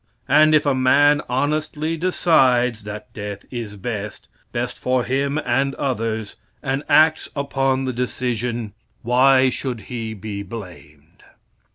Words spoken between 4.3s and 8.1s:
best for him and others and acts upon the